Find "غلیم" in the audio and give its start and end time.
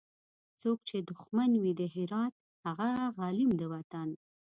3.17-3.51